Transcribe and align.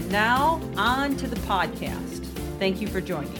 And 0.00 0.10
now, 0.10 0.62
on 0.78 1.14
to 1.18 1.26
the 1.26 1.36
podcast. 1.40 2.24
Thank 2.58 2.80
you 2.80 2.88
for 2.88 3.02
joining. 3.02 3.38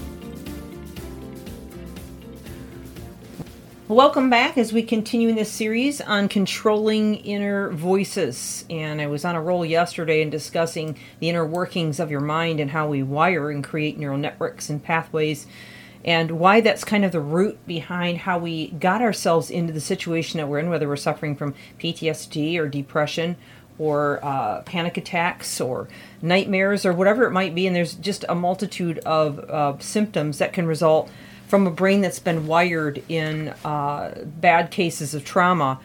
Welcome 3.88 4.28
back 4.28 4.58
as 4.58 4.70
we 4.70 4.82
continue 4.82 5.30
in 5.30 5.36
this 5.36 5.50
series 5.50 6.02
on 6.02 6.28
controlling 6.28 7.14
inner 7.14 7.70
voices. 7.70 8.66
And 8.68 9.00
I 9.00 9.06
was 9.06 9.24
on 9.24 9.36
a 9.36 9.40
roll 9.40 9.64
yesterday 9.64 10.20
in 10.20 10.28
discussing 10.28 10.98
the 11.18 11.30
inner 11.30 11.46
workings 11.46 11.98
of 11.98 12.10
your 12.10 12.20
mind 12.20 12.60
and 12.60 12.70
how 12.70 12.88
we 12.88 13.02
wire 13.02 13.50
and 13.50 13.64
create 13.64 13.96
neural 13.96 14.18
networks 14.18 14.68
and 14.68 14.84
pathways 14.84 15.46
and 16.04 16.30
why 16.32 16.60
that's 16.60 16.84
kind 16.84 17.04
of 17.04 17.12
the 17.12 17.20
root 17.20 17.58
behind 17.66 18.18
how 18.18 18.38
we 18.38 18.70
got 18.72 19.02
ourselves 19.02 19.50
into 19.50 19.72
the 19.72 19.80
situation 19.80 20.38
that 20.38 20.48
we're 20.48 20.58
in, 20.58 20.70
whether 20.70 20.88
we're 20.88 20.96
suffering 20.96 21.36
from 21.36 21.54
PTSD 21.78 22.58
or 22.58 22.68
depression 22.68 23.36
or 23.80 24.20
uh, 24.22 24.60
panic 24.62 24.98
attacks 24.98 25.60
or 25.60 25.88
nightmares 26.20 26.84
or 26.84 26.92
whatever 26.92 27.24
it 27.24 27.30
might 27.30 27.54
be. 27.54 27.66
And 27.66 27.74
there's 27.74 27.94
just 27.94 28.26
a 28.28 28.34
multitude 28.34 28.98
of 29.00 29.38
uh, 29.38 29.78
symptoms 29.78 30.38
that 30.38 30.52
can 30.52 30.66
result 30.66 31.10
from 31.48 31.66
a 31.66 31.70
brain 31.70 32.02
that's 32.02 32.18
been 32.18 32.46
wired 32.46 33.02
in 33.08 33.48
uh, 33.64 34.22
bad 34.24 34.70
cases 34.70 35.14
of 35.14 35.24
trauma. 35.24 35.80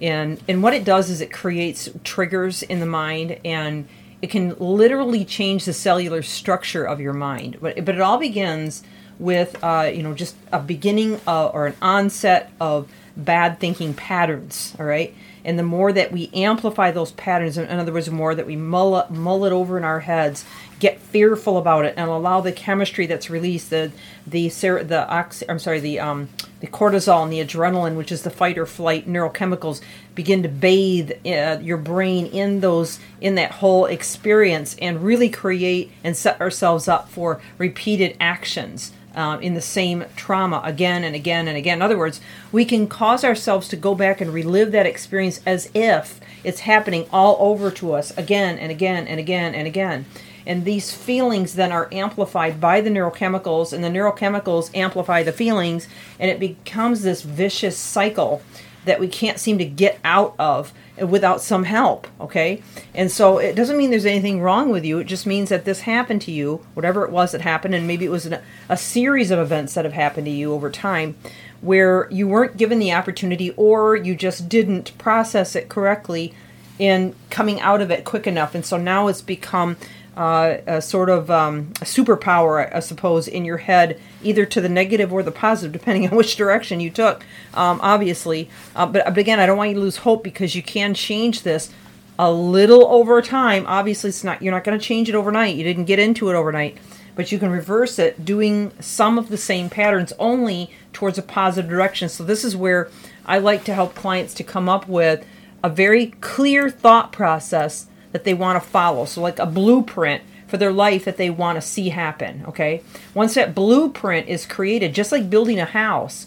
And, 0.00 0.42
and 0.48 0.62
what 0.62 0.72
it 0.72 0.84
does 0.84 1.10
is 1.10 1.20
it 1.20 1.30
creates 1.30 1.90
triggers 2.02 2.62
in 2.62 2.80
the 2.80 2.86
mind 2.86 3.38
and 3.44 3.86
it 4.22 4.30
can 4.30 4.56
literally 4.58 5.26
change 5.26 5.66
the 5.66 5.74
cellular 5.74 6.22
structure 6.22 6.84
of 6.84 6.98
your 6.98 7.12
mind. 7.12 7.58
But, 7.60 7.84
but 7.84 7.94
it 7.94 8.00
all 8.00 8.18
begins 8.18 8.82
with 9.18 9.62
uh, 9.62 9.90
you 9.94 10.02
know 10.02 10.12
just 10.12 10.34
a 10.50 10.58
beginning 10.58 11.20
uh, 11.26 11.46
or 11.48 11.68
an 11.68 11.76
onset 11.80 12.52
of 12.60 12.90
bad 13.16 13.60
thinking 13.60 13.94
patterns 13.94 14.74
all 14.78 14.86
right? 14.86 15.14
And 15.46 15.58
the 15.58 15.62
more 15.62 15.92
that 15.92 16.10
we 16.10 16.30
amplify 16.32 16.90
those 16.90 17.12
patterns 17.12 17.58
in 17.58 17.68
other 17.68 17.92
words 17.92 18.06
the 18.06 18.12
more 18.12 18.34
that 18.34 18.46
we 18.46 18.56
mull 18.56 18.98
it, 18.98 19.10
mull 19.10 19.44
it 19.44 19.52
over 19.52 19.76
in 19.76 19.84
our 19.84 20.00
heads 20.00 20.44
get 20.80 21.00
fearful 21.00 21.56
about 21.56 21.84
it 21.84 21.94
and 21.96 22.10
allow 22.10 22.40
the 22.40 22.52
chemistry 22.52 23.06
that's 23.06 23.30
released 23.30 23.70
the 23.70 23.92
the 24.26 24.48
the 24.48 25.06
oxy, 25.08 25.48
I'm 25.48 25.58
sorry 25.58 25.80
the 25.80 26.00
um 26.00 26.28
the 26.60 26.66
cortisol 26.66 27.22
and 27.22 27.32
the 27.32 27.40
adrenaline 27.40 27.96
which 27.96 28.10
is 28.10 28.22
the 28.22 28.30
fight 28.30 28.58
or 28.58 28.66
flight 28.66 29.08
neurochemicals 29.08 29.80
begin 30.14 30.42
to 30.42 30.48
bathe 30.48 31.12
uh, 31.26 31.58
your 31.60 31.76
brain 31.76 32.26
in 32.26 32.60
those 32.60 32.98
in 33.20 33.34
that 33.36 33.52
whole 33.52 33.86
experience 33.86 34.76
and 34.80 35.02
really 35.02 35.28
create 35.28 35.92
and 36.02 36.16
set 36.16 36.40
ourselves 36.40 36.88
up 36.88 37.08
for 37.08 37.40
repeated 37.58 38.16
actions 38.20 38.92
um, 39.14 39.40
in 39.40 39.54
the 39.54 39.60
same 39.60 40.04
trauma 40.16 40.60
again 40.64 41.04
and 41.04 41.14
again 41.14 41.48
and 41.48 41.56
again. 41.56 41.78
In 41.78 41.82
other 41.82 41.98
words, 41.98 42.20
we 42.52 42.64
can 42.64 42.86
cause 42.86 43.24
ourselves 43.24 43.68
to 43.68 43.76
go 43.76 43.94
back 43.94 44.20
and 44.20 44.32
relive 44.32 44.72
that 44.72 44.86
experience 44.86 45.40
as 45.46 45.70
if 45.74 46.20
it's 46.42 46.60
happening 46.60 47.06
all 47.12 47.36
over 47.40 47.70
to 47.70 47.92
us 47.92 48.16
again 48.16 48.58
and 48.58 48.70
again 48.70 49.06
and 49.06 49.18
again 49.18 49.54
and 49.54 49.66
again. 49.66 50.04
And 50.46 50.64
these 50.64 50.92
feelings 50.92 51.54
then 51.54 51.72
are 51.72 51.88
amplified 51.90 52.60
by 52.60 52.82
the 52.82 52.90
neurochemicals, 52.90 53.72
and 53.72 53.82
the 53.82 53.88
neurochemicals 53.88 54.76
amplify 54.76 55.22
the 55.22 55.32
feelings, 55.32 55.88
and 56.18 56.30
it 56.30 56.38
becomes 56.38 57.02
this 57.02 57.22
vicious 57.22 57.78
cycle 57.78 58.42
that 58.84 59.00
we 59.00 59.08
can't 59.08 59.38
seem 59.38 59.58
to 59.58 59.64
get 59.64 59.98
out 60.04 60.34
of 60.38 60.72
without 60.98 61.42
some 61.42 61.64
help, 61.64 62.06
okay? 62.20 62.62
And 62.94 63.10
so 63.10 63.38
it 63.38 63.56
doesn't 63.56 63.76
mean 63.76 63.90
there's 63.90 64.06
anything 64.06 64.40
wrong 64.40 64.70
with 64.70 64.84
you. 64.84 64.98
It 64.98 65.06
just 65.06 65.26
means 65.26 65.48
that 65.48 65.64
this 65.64 65.80
happened 65.80 66.22
to 66.22 66.32
you, 66.32 66.64
whatever 66.74 67.04
it 67.04 67.10
was 67.10 67.32
that 67.32 67.40
happened, 67.40 67.74
and 67.74 67.86
maybe 67.86 68.04
it 68.04 68.10
was 68.10 68.26
an, 68.26 68.38
a 68.68 68.76
series 68.76 69.30
of 69.30 69.38
events 69.38 69.74
that 69.74 69.84
have 69.84 69.94
happened 69.94 70.26
to 70.26 70.32
you 70.32 70.52
over 70.52 70.70
time 70.70 71.16
where 71.60 72.08
you 72.10 72.28
weren't 72.28 72.56
given 72.56 72.78
the 72.78 72.92
opportunity 72.92 73.50
or 73.52 73.96
you 73.96 74.14
just 74.14 74.48
didn't 74.48 74.96
process 74.98 75.56
it 75.56 75.68
correctly 75.68 76.34
in 76.78 77.14
coming 77.30 77.60
out 77.60 77.80
of 77.80 77.90
it 77.90 78.04
quick 78.04 78.26
enough. 78.26 78.54
And 78.54 78.64
so 78.66 78.76
now 78.76 79.08
it's 79.08 79.22
become 79.22 79.76
uh, 80.16 80.58
a 80.66 80.80
sort 80.80 81.10
of 81.10 81.30
um, 81.30 81.72
a 81.80 81.84
superpower, 81.84 82.74
I 82.74 82.80
suppose, 82.80 83.26
in 83.26 83.44
your 83.44 83.58
head, 83.58 84.00
either 84.22 84.44
to 84.46 84.60
the 84.60 84.68
negative 84.68 85.12
or 85.12 85.22
the 85.22 85.32
positive, 85.32 85.72
depending 85.72 86.08
on 86.10 86.16
which 86.16 86.36
direction 86.36 86.80
you 86.80 86.90
took, 86.90 87.24
um, 87.54 87.80
obviously. 87.82 88.48
Uh, 88.76 88.86
but, 88.86 89.04
but 89.06 89.18
again, 89.18 89.40
I 89.40 89.46
don't 89.46 89.56
want 89.56 89.70
you 89.70 89.76
to 89.76 89.80
lose 89.80 89.98
hope 89.98 90.22
because 90.22 90.54
you 90.54 90.62
can 90.62 90.94
change 90.94 91.42
this 91.42 91.72
a 92.18 92.30
little 92.30 92.86
over 92.86 93.20
time. 93.20 93.64
Obviously, 93.66 94.08
it's 94.08 94.24
not 94.24 94.40
you're 94.42 94.52
not 94.52 94.64
going 94.64 94.78
to 94.78 94.84
change 94.84 95.08
it 95.08 95.14
overnight. 95.14 95.56
You 95.56 95.64
didn't 95.64 95.84
get 95.84 95.98
into 95.98 96.30
it 96.30 96.34
overnight, 96.34 96.78
but 97.16 97.32
you 97.32 97.38
can 97.38 97.50
reverse 97.50 97.98
it 97.98 98.24
doing 98.24 98.72
some 98.80 99.18
of 99.18 99.28
the 99.28 99.36
same 99.36 99.68
patterns 99.68 100.12
only 100.18 100.70
towards 100.92 101.18
a 101.18 101.22
positive 101.22 101.68
direction. 101.68 102.08
So 102.08 102.24
this 102.24 102.44
is 102.44 102.54
where 102.54 102.88
I 103.26 103.38
like 103.38 103.64
to 103.64 103.74
help 103.74 103.94
clients 103.94 104.34
to 104.34 104.44
come 104.44 104.68
up 104.68 104.86
with 104.88 105.24
a 105.62 105.68
very 105.68 106.08
clear 106.20 106.70
thought 106.70 107.10
process 107.10 107.86
that 108.14 108.22
they 108.22 108.32
want 108.32 108.62
to 108.62 108.70
follow. 108.70 109.04
So, 109.06 109.20
like 109.20 109.40
a 109.40 109.44
blueprint 109.44 110.22
for 110.46 110.56
their 110.56 110.72
life 110.72 111.04
that 111.04 111.16
they 111.16 111.30
want 111.30 111.56
to 111.56 111.60
see 111.60 111.88
happen. 111.88 112.44
Okay. 112.46 112.80
Once 113.12 113.34
that 113.34 113.56
blueprint 113.56 114.28
is 114.28 114.46
created, 114.46 114.94
just 114.94 115.10
like 115.10 115.28
building 115.28 115.58
a 115.58 115.64
house, 115.64 116.26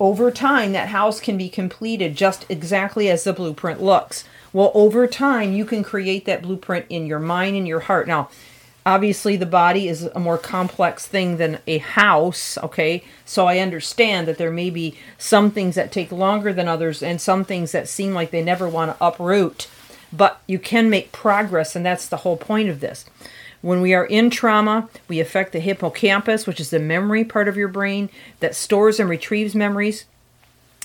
over 0.00 0.30
time 0.30 0.72
that 0.72 0.88
house 0.88 1.20
can 1.20 1.36
be 1.36 1.50
completed 1.50 2.16
just 2.16 2.46
exactly 2.48 3.10
as 3.10 3.24
the 3.24 3.34
blueprint 3.34 3.82
looks. 3.82 4.24
Well, 4.54 4.72
over 4.72 5.06
time, 5.06 5.52
you 5.52 5.66
can 5.66 5.84
create 5.84 6.24
that 6.24 6.40
blueprint 6.40 6.86
in 6.88 7.06
your 7.06 7.20
mind 7.20 7.54
and 7.54 7.68
your 7.68 7.80
heart. 7.80 8.08
Now, 8.08 8.30
obviously, 8.86 9.36
the 9.36 9.44
body 9.44 9.88
is 9.88 10.04
a 10.04 10.18
more 10.18 10.38
complex 10.38 11.06
thing 11.06 11.36
than 11.36 11.58
a 11.66 11.78
house, 11.78 12.56
okay? 12.62 13.04
So 13.26 13.46
I 13.46 13.58
understand 13.58 14.26
that 14.26 14.38
there 14.38 14.50
may 14.50 14.70
be 14.70 14.96
some 15.18 15.50
things 15.50 15.74
that 15.74 15.92
take 15.92 16.10
longer 16.10 16.54
than 16.54 16.66
others 16.66 17.02
and 17.02 17.20
some 17.20 17.44
things 17.44 17.72
that 17.72 17.90
seem 17.90 18.14
like 18.14 18.30
they 18.30 18.42
never 18.42 18.66
want 18.66 18.96
to 18.96 19.04
uproot 19.04 19.68
but 20.12 20.40
you 20.46 20.58
can 20.58 20.90
make 20.90 21.12
progress, 21.12 21.76
and 21.76 21.84
that's 21.84 22.08
the 22.08 22.18
whole 22.18 22.36
point 22.36 22.68
of 22.68 22.80
this. 22.80 23.04
When 23.62 23.80
we 23.80 23.92
are 23.94 24.06
in 24.06 24.30
trauma, 24.30 24.88
we 25.06 25.20
affect 25.20 25.52
the 25.52 25.60
hippocampus, 25.60 26.46
which 26.46 26.60
is 26.60 26.70
the 26.70 26.78
memory 26.78 27.24
part 27.24 27.46
of 27.46 27.56
your 27.56 27.68
brain 27.68 28.08
that 28.40 28.54
stores 28.54 28.98
and 28.98 29.08
retrieves 29.08 29.54
memories. 29.54 30.06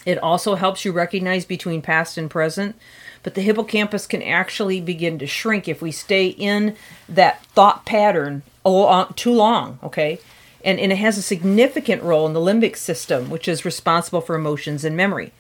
It 0.06 0.18
also 0.20 0.56
helps 0.56 0.86
you 0.86 0.92
recognize 0.92 1.46
between 1.46 1.82
past 1.82 2.18
and 2.18 2.30
present. 2.30 2.76
But 3.24 3.34
the 3.34 3.42
hippocampus 3.42 4.06
can 4.06 4.22
actually 4.22 4.80
begin 4.82 5.18
to 5.18 5.26
shrink 5.26 5.68
if 5.68 5.82
we 5.82 5.92
stay 5.92 6.28
in 6.28 6.76
that 7.10 7.44
thought 7.48 7.84
pattern 7.84 8.44
uh, 8.64 9.06
too 9.16 9.34
long, 9.34 9.80
okay? 9.82 10.20
And, 10.64 10.80
and 10.80 10.92
it 10.92 10.98
has 10.98 11.18
a 11.18 11.24
significant 11.24 12.04
role 12.04 12.28
in 12.28 12.34
the 12.34 12.40
limbic 12.40 12.76
system, 12.76 13.32
which 13.32 13.48
is 13.48 13.66
responsible 13.66 14.22
for 14.22 14.36
emotions 14.36 14.86
and 14.86 14.96
memory. 14.96 15.32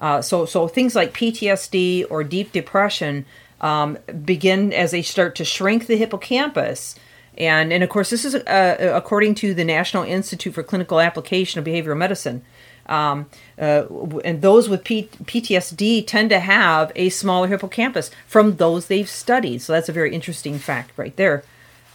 Uh, 0.00 0.20
so, 0.20 0.44
so 0.44 0.68
things 0.68 0.94
like 0.94 1.12
PTSD 1.12 2.06
or 2.10 2.24
deep 2.24 2.52
depression 2.52 3.24
um, 3.60 3.98
begin 4.24 4.72
as 4.72 4.90
they 4.90 5.02
start 5.02 5.34
to 5.36 5.44
shrink 5.44 5.86
the 5.86 5.96
hippocampus. 5.96 6.96
And, 7.36 7.72
and 7.72 7.82
of 7.82 7.90
course, 7.90 8.10
this 8.10 8.24
is 8.24 8.34
uh, 8.34 8.92
according 8.94 9.34
to 9.36 9.54
the 9.54 9.64
National 9.64 10.04
Institute 10.04 10.54
for 10.54 10.62
Clinical 10.62 11.00
Application 11.00 11.58
of 11.58 11.64
Behavioral 11.64 11.96
Medicine. 11.96 12.42
Um, 12.86 13.26
uh, 13.58 13.84
and 14.24 14.42
those 14.42 14.68
with 14.68 14.84
P- 14.84 15.08
PTSD 15.24 16.06
tend 16.06 16.30
to 16.30 16.38
have 16.38 16.92
a 16.94 17.08
smaller 17.08 17.48
hippocampus 17.48 18.10
from 18.26 18.56
those 18.56 18.86
they've 18.86 19.08
studied. 19.08 19.62
So 19.62 19.72
that's 19.72 19.88
a 19.88 19.92
very 19.92 20.14
interesting 20.14 20.58
fact 20.58 20.92
right 20.96 21.16
there. 21.16 21.44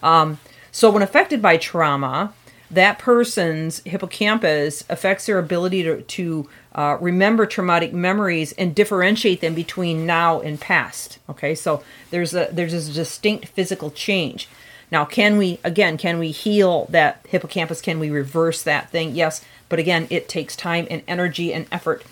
Um, 0.02 0.40
so 0.72 0.90
when 0.90 1.04
affected 1.04 1.42
by 1.42 1.57
trauma, 1.57 2.34
that 2.71 3.00
person's 3.00 3.80
hippocampus 3.80 4.83
affects 4.89 5.25
their 5.25 5.39
ability 5.39 5.83
to, 5.83 6.01
to 6.01 6.50
uh, 6.75 6.98
remember 7.01 7.45
traumatic 7.45 7.94
memories 7.94 8.51
and 8.54 8.75
differentiate 8.75 9.42
them 9.42 9.56
between 9.56 10.06
now 10.06 10.39
and 10.39 10.62
past. 10.62 11.18
Okay, 11.27 11.56
so 11.56 11.83
there's 12.12 12.33
a 12.33 12.50
there's 12.51 12.74
a 12.74 12.94
distinct 12.94 13.48
physical 13.48 13.89
change. 13.89 14.48
Now, 14.92 15.06
can 15.06 15.38
we 15.38 15.60
again? 15.63 15.98
Can 15.98 16.19
we 16.19 16.31
heal 16.31 16.86
that 16.89 17.25
hippocampus? 17.27 17.81
Can 17.81 18.00
we 18.00 18.10
reverse 18.10 18.62
that 18.63 18.89
thing? 18.89 19.16
Yes, 19.16 19.44
but 19.68 19.80
again, 19.80 20.07
it 20.10 20.30
takes 20.30 20.56
time 20.56 20.88
and 20.89 21.01
energy 21.07 21.54
and 21.54 21.66
effort. 21.71 22.04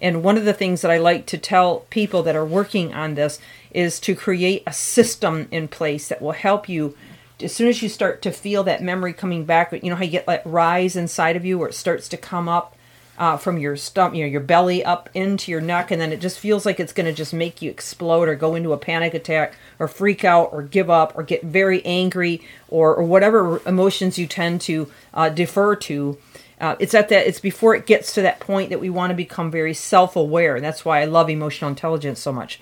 And 0.00 0.22
one 0.22 0.38
of 0.38 0.44
the 0.44 0.54
things 0.54 0.80
that 0.80 0.90
I 0.90 0.98
like 0.98 1.26
to 1.26 1.38
tell 1.38 1.80
people 1.90 2.22
that 2.22 2.36
are 2.36 2.44
working 2.44 2.94
on 2.94 3.14
this 3.14 3.38
is 3.70 4.00
to 4.00 4.14
create 4.14 4.62
a 4.66 4.72
system 4.72 5.46
in 5.50 5.68
place 5.68 6.08
that 6.08 6.22
will 6.22 6.32
help 6.32 6.68
you 6.68 6.96
as 7.42 7.54
soon 7.54 7.68
as 7.68 7.82
you 7.82 7.88
start 7.88 8.22
to 8.22 8.30
feel 8.30 8.64
that 8.64 8.82
memory 8.82 9.12
coming 9.12 9.44
back, 9.44 9.72
you 9.72 9.90
know 9.90 9.96
how 9.96 10.04
you 10.04 10.10
get 10.10 10.26
like 10.26 10.42
rise 10.44 10.96
inside 10.96 11.36
of 11.36 11.44
you 11.44 11.58
where 11.58 11.68
it 11.68 11.74
starts 11.74 12.08
to 12.08 12.16
come 12.16 12.48
up 12.48 12.76
uh, 13.18 13.36
from 13.36 13.58
your 13.58 13.76
stomach, 13.76 14.16
you 14.16 14.24
know, 14.24 14.30
your 14.30 14.40
belly 14.40 14.82
up 14.82 15.10
into 15.12 15.50
your 15.50 15.60
neck, 15.60 15.90
and 15.90 16.00
then 16.00 16.10
it 16.10 16.20
just 16.20 16.38
feels 16.38 16.64
like 16.64 16.80
it's 16.80 16.94
going 16.94 17.04
to 17.04 17.12
just 17.12 17.34
make 17.34 17.60
you 17.60 17.70
explode 17.70 18.28
or 18.28 18.34
go 18.34 18.54
into 18.54 18.72
a 18.72 18.78
panic 18.78 19.12
attack 19.12 19.54
or 19.78 19.86
freak 19.86 20.24
out 20.24 20.48
or 20.52 20.62
give 20.62 20.88
up 20.88 21.12
or 21.14 21.22
get 21.22 21.42
very 21.42 21.84
angry 21.84 22.40
or, 22.68 22.94
or 22.94 23.04
whatever 23.04 23.60
emotions 23.68 24.18
you 24.18 24.26
tend 24.26 24.62
to 24.62 24.90
uh, 25.12 25.28
defer 25.28 25.76
to. 25.76 26.16
Uh, 26.58 26.76
it's 26.78 26.94
at 26.94 27.10
that. 27.10 27.26
It's 27.26 27.40
before 27.40 27.74
it 27.74 27.84
gets 27.84 28.14
to 28.14 28.22
that 28.22 28.40
point 28.40 28.70
that 28.70 28.80
we 28.80 28.88
want 28.88 29.10
to 29.10 29.16
become 29.16 29.50
very 29.50 29.74
self-aware, 29.74 30.56
and 30.56 30.64
that's 30.64 30.84
why 30.86 31.02
I 31.02 31.04
love 31.04 31.28
emotional 31.28 31.68
intelligence 31.68 32.20
so 32.20 32.32
much. 32.32 32.60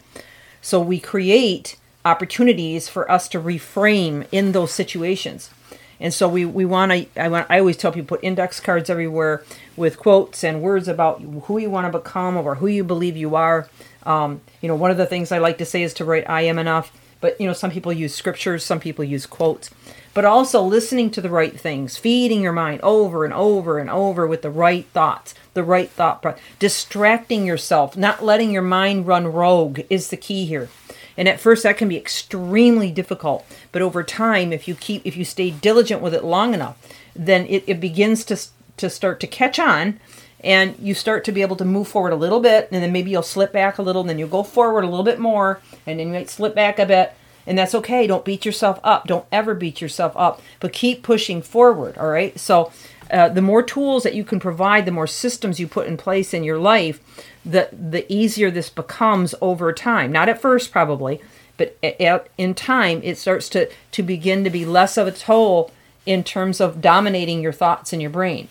So 0.60 0.80
we 0.80 0.98
create 0.98 1.76
opportunities 2.04 2.88
for 2.88 3.10
us 3.10 3.28
to 3.28 3.40
reframe 3.40 4.26
in 4.32 4.52
those 4.52 4.72
situations. 4.72 5.50
And 6.00 6.14
so 6.14 6.28
we, 6.28 6.44
we 6.44 6.64
want 6.64 6.92
to, 6.92 7.06
I, 7.16 7.28
want, 7.28 7.46
I 7.50 7.58
always 7.58 7.76
tell 7.76 7.90
people 7.90 8.16
put 8.16 8.24
index 8.24 8.60
cards 8.60 8.88
everywhere 8.88 9.42
with 9.76 9.98
quotes 9.98 10.44
and 10.44 10.62
words 10.62 10.86
about 10.86 11.20
who 11.20 11.58
you 11.58 11.70
want 11.70 11.92
to 11.92 11.98
become 11.98 12.36
or 12.36 12.56
who 12.56 12.68
you 12.68 12.84
believe 12.84 13.16
you 13.16 13.34
are. 13.34 13.68
Um, 14.04 14.40
you 14.62 14.68
know, 14.68 14.76
one 14.76 14.90
of 14.90 14.96
the 14.96 15.06
things 15.06 15.32
I 15.32 15.38
like 15.38 15.58
to 15.58 15.64
say 15.64 15.82
is 15.82 15.92
to 15.94 16.04
write, 16.04 16.28
I 16.28 16.42
am 16.42 16.58
enough. 16.58 16.92
But, 17.20 17.40
you 17.40 17.48
know, 17.48 17.52
some 17.52 17.72
people 17.72 17.92
use 17.92 18.14
scriptures, 18.14 18.64
some 18.64 18.78
people 18.78 19.04
use 19.04 19.26
quotes. 19.26 19.70
But 20.14 20.24
also 20.24 20.62
listening 20.62 21.10
to 21.10 21.20
the 21.20 21.30
right 21.30 21.58
things, 21.58 21.96
feeding 21.96 22.42
your 22.42 22.52
mind 22.52 22.80
over 22.82 23.24
and 23.24 23.34
over 23.34 23.78
and 23.78 23.90
over 23.90 24.24
with 24.24 24.42
the 24.42 24.50
right 24.50 24.86
thoughts, 24.86 25.34
the 25.54 25.64
right 25.64 25.90
thought, 25.90 26.24
distracting 26.60 27.44
yourself, 27.44 27.96
not 27.96 28.24
letting 28.24 28.52
your 28.52 28.62
mind 28.62 29.08
run 29.08 29.26
rogue 29.26 29.80
is 29.90 30.08
the 30.10 30.16
key 30.16 30.46
here. 30.46 30.68
And 31.18 31.28
at 31.28 31.40
first 31.40 31.64
that 31.64 31.76
can 31.76 31.88
be 31.88 31.96
extremely 31.96 32.92
difficult, 32.92 33.44
but 33.72 33.82
over 33.82 34.04
time 34.04 34.52
if 34.52 34.68
you 34.68 34.76
keep 34.76 35.04
if 35.04 35.16
you 35.16 35.24
stay 35.24 35.50
diligent 35.50 36.00
with 36.00 36.14
it 36.14 36.24
long 36.24 36.54
enough, 36.54 36.78
then 37.14 37.44
it, 37.46 37.64
it 37.66 37.80
begins 37.80 38.24
to 38.26 38.38
to 38.76 38.88
start 38.88 39.18
to 39.20 39.26
catch 39.26 39.58
on 39.58 39.98
and 40.44 40.76
you 40.78 40.94
start 40.94 41.24
to 41.24 41.32
be 41.32 41.42
able 41.42 41.56
to 41.56 41.64
move 41.64 41.88
forward 41.88 42.12
a 42.12 42.16
little 42.16 42.38
bit 42.38 42.68
and 42.70 42.80
then 42.80 42.92
maybe 42.92 43.10
you'll 43.10 43.22
slip 43.22 43.52
back 43.52 43.78
a 43.78 43.82
little 43.82 44.02
and 44.02 44.08
then 44.08 44.18
you'll 44.20 44.28
go 44.28 44.44
forward 44.44 44.84
a 44.84 44.88
little 44.88 45.04
bit 45.04 45.18
more 45.18 45.60
and 45.84 45.98
then 45.98 46.06
you 46.06 46.12
might 46.12 46.30
slip 46.30 46.54
back 46.54 46.78
a 46.78 46.86
bit. 46.86 47.12
And 47.44 47.58
that's 47.58 47.74
okay. 47.74 48.06
Don't 48.06 48.26
beat 48.26 48.44
yourself 48.44 48.78
up. 48.84 49.06
Don't 49.06 49.24
ever 49.32 49.54
beat 49.54 49.80
yourself 49.80 50.12
up 50.14 50.40
but 50.60 50.72
keep 50.72 51.02
pushing 51.02 51.42
forward. 51.42 51.98
All 51.98 52.08
right. 52.08 52.38
So 52.38 52.70
uh, 53.10 53.28
the 53.28 53.42
more 53.42 53.62
tools 53.62 54.02
that 54.02 54.14
you 54.14 54.24
can 54.24 54.40
provide 54.40 54.84
the 54.84 54.92
more 54.92 55.06
systems 55.06 55.58
you 55.58 55.66
put 55.66 55.86
in 55.86 55.96
place 55.96 56.34
in 56.34 56.44
your 56.44 56.58
life 56.58 57.00
the 57.44 57.68
the 57.72 58.10
easier 58.12 58.50
this 58.50 58.68
becomes 58.68 59.34
over 59.40 59.72
time. 59.72 60.12
Not 60.12 60.28
at 60.28 60.40
first, 60.40 60.70
probably, 60.70 61.20
but 61.56 61.76
in 61.82 62.54
time, 62.54 63.00
it 63.02 63.16
starts 63.16 63.48
to 63.50 63.70
to 63.92 64.02
begin 64.02 64.44
to 64.44 64.50
be 64.50 64.64
less 64.64 64.96
of 64.96 65.06
a 65.06 65.12
toll 65.12 65.70
in 66.04 66.24
terms 66.24 66.60
of 66.60 66.80
dominating 66.80 67.42
your 67.42 67.52
thoughts 67.52 67.92
in 67.92 68.00
your 68.00 68.10
brain. 68.10 68.48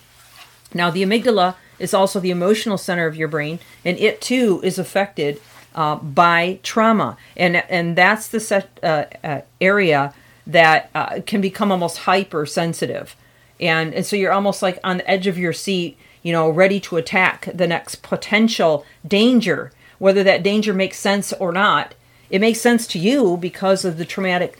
Now, 0.74 0.90
the 0.90 1.02
amygdala 1.02 1.54
is 1.78 1.94
also 1.94 2.20
the 2.20 2.30
emotional 2.30 2.78
center 2.78 3.06
of 3.06 3.16
your 3.16 3.28
brain, 3.28 3.58
and 3.84 3.98
it 3.98 4.20
too 4.20 4.60
is 4.62 4.78
affected 4.78 5.40
uh, 5.74 5.96
by 5.96 6.58
trauma, 6.62 7.16
and 7.36 7.56
and 7.56 7.96
that's 7.96 8.28
the 8.28 8.40
set, 8.40 8.78
uh, 8.82 9.04
uh, 9.22 9.40
area 9.60 10.12
that 10.46 10.90
uh, 10.94 11.20
can 11.26 11.40
become 11.40 11.70
almost 11.70 11.98
hypersensitive, 11.98 13.14
and 13.60 13.94
and 13.94 14.06
so 14.06 14.16
you're 14.16 14.32
almost 14.32 14.62
like 14.62 14.78
on 14.84 14.98
the 14.98 15.10
edge 15.10 15.26
of 15.26 15.38
your 15.38 15.52
seat 15.52 15.98
you 16.22 16.32
know, 16.32 16.48
ready 16.48 16.80
to 16.80 16.96
attack 16.96 17.48
the 17.54 17.66
next 17.66 18.02
potential 18.02 18.84
danger, 19.06 19.72
whether 19.98 20.22
that 20.24 20.42
danger 20.42 20.74
makes 20.74 20.98
sense 20.98 21.32
or 21.34 21.52
not. 21.52 21.94
It 22.30 22.40
makes 22.40 22.60
sense 22.60 22.86
to 22.88 22.98
you 22.98 23.36
because 23.36 23.84
of 23.84 23.96
the 23.96 24.04
traumatic 24.04 24.58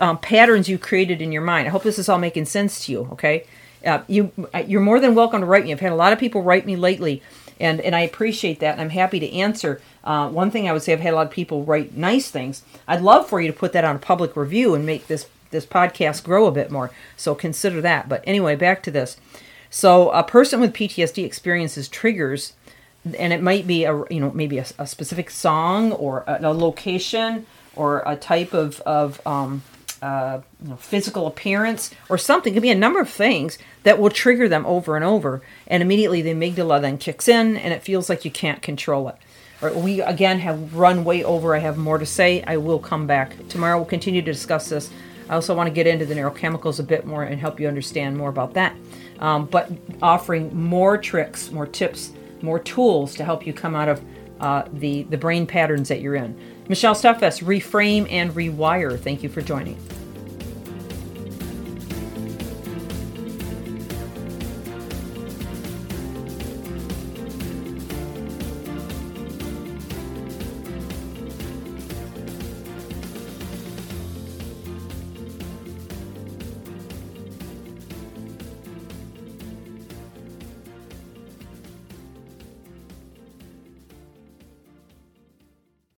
um, 0.00 0.18
patterns 0.18 0.68
you 0.68 0.78
created 0.78 1.20
in 1.22 1.30
your 1.30 1.42
mind. 1.42 1.68
I 1.68 1.70
hope 1.70 1.82
this 1.82 1.98
is 1.98 2.08
all 2.08 2.18
making 2.18 2.46
sense 2.46 2.84
to 2.86 2.92
you. 2.92 3.08
Okay, 3.12 3.46
uh, 3.86 4.02
you 4.08 4.32
uh, 4.52 4.64
you're 4.66 4.80
more 4.80 4.98
than 4.98 5.14
welcome 5.14 5.40
to 5.40 5.46
write 5.46 5.64
me. 5.64 5.72
I've 5.72 5.80
had 5.80 5.92
a 5.92 5.96
lot 5.96 6.12
of 6.12 6.18
people 6.18 6.42
write 6.42 6.66
me 6.66 6.74
lately, 6.74 7.22
and 7.60 7.80
and 7.80 7.94
I 7.94 8.00
appreciate 8.00 8.60
that, 8.60 8.72
and 8.72 8.80
I'm 8.80 8.90
happy 8.90 9.20
to 9.20 9.32
answer. 9.32 9.80
Uh, 10.02 10.28
one 10.28 10.50
thing 10.50 10.68
I 10.68 10.72
would 10.72 10.82
say, 10.82 10.92
I've 10.92 11.00
had 11.00 11.12
a 11.12 11.16
lot 11.16 11.26
of 11.26 11.32
people 11.32 11.62
write 11.64 11.96
nice 11.96 12.30
things. 12.30 12.62
I'd 12.88 13.02
love 13.02 13.28
for 13.28 13.40
you 13.40 13.46
to 13.46 13.56
put 13.56 13.72
that 13.74 13.84
on 13.84 13.96
a 13.96 14.00
public 14.00 14.36
review 14.36 14.74
and 14.74 14.84
make 14.84 15.06
this 15.06 15.26
this 15.54 15.64
podcast 15.64 16.22
grow 16.22 16.46
a 16.46 16.52
bit 16.52 16.70
more. 16.70 16.90
So 17.16 17.34
consider 17.34 17.80
that. 17.80 18.08
But 18.08 18.22
anyway, 18.26 18.56
back 18.56 18.82
to 18.82 18.90
this. 18.90 19.16
So 19.70 20.10
a 20.10 20.22
person 20.22 20.60
with 20.60 20.72
PTSD 20.72 21.24
experiences 21.24 21.88
triggers, 21.88 22.52
and 23.18 23.32
it 23.32 23.42
might 23.42 23.66
be 23.66 23.84
a 23.84 24.04
you 24.10 24.20
know 24.20 24.30
maybe 24.32 24.58
a, 24.58 24.66
a 24.78 24.86
specific 24.86 25.30
song 25.30 25.92
or 25.92 26.22
a, 26.26 26.38
a, 26.42 26.54
location 26.54 27.46
or 27.74 28.02
a 28.06 28.14
type 28.14 28.54
of 28.54 28.80
of 28.82 29.26
um, 29.26 29.62
uh, 30.00 30.42
you 30.62 30.68
know, 30.68 30.76
physical 30.76 31.26
appearance 31.26 31.90
or 32.08 32.18
something. 32.18 32.52
It 32.52 32.56
could 32.56 32.62
be 32.62 32.70
a 32.70 32.76
number 32.76 33.00
of 33.00 33.08
things 33.08 33.58
that 33.82 33.98
will 33.98 34.10
trigger 34.10 34.48
them 34.48 34.64
over 34.66 34.96
and 34.96 35.04
over, 35.04 35.42
and 35.66 35.82
immediately 35.82 36.22
the 36.22 36.34
amygdala 36.34 36.80
then 36.80 36.98
kicks 36.98 37.26
in, 37.26 37.56
and 37.56 37.72
it 37.72 37.82
feels 37.82 38.08
like 38.08 38.24
you 38.24 38.30
can't 38.30 38.62
control 38.62 39.08
it. 39.08 39.16
We 39.74 40.02
again 40.02 40.40
have 40.40 40.74
run 40.74 41.04
way 41.04 41.24
over. 41.24 41.56
I 41.56 41.58
have 41.58 41.78
more 41.78 41.98
to 41.98 42.06
say. 42.06 42.42
I 42.46 42.58
will 42.58 42.78
come 42.78 43.06
back 43.06 43.48
tomorrow. 43.48 43.78
We'll 43.78 43.86
continue 43.86 44.20
to 44.20 44.32
discuss 44.32 44.68
this. 44.68 44.90
I 45.28 45.34
also 45.34 45.54
want 45.54 45.68
to 45.68 45.72
get 45.72 45.86
into 45.86 46.04
the 46.06 46.14
neurochemicals 46.14 46.80
a 46.80 46.82
bit 46.82 47.06
more 47.06 47.22
and 47.22 47.40
help 47.40 47.58
you 47.58 47.68
understand 47.68 48.16
more 48.16 48.28
about 48.28 48.54
that 48.54 48.76
um, 49.18 49.46
but 49.46 49.70
offering 50.02 50.54
more 50.54 50.98
tricks, 50.98 51.50
more 51.50 51.66
tips, 51.66 52.12
more 52.42 52.58
tools 52.58 53.14
to 53.16 53.24
help 53.24 53.46
you 53.46 53.52
come 53.52 53.74
out 53.74 53.88
of 53.88 54.02
uh, 54.40 54.64
the, 54.74 55.04
the 55.04 55.16
brain 55.16 55.46
patterns 55.46 55.88
that 55.88 56.00
you're 56.00 56.16
in. 56.16 56.38
Michelle 56.68 56.94
Steffes, 56.94 57.42
Reframe 57.42 58.10
and 58.10 58.32
Rewire. 58.32 58.98
Thank 58.98 59.22
you 59.22 59.28
for 59.28 59.40
joining. 59.42 59.78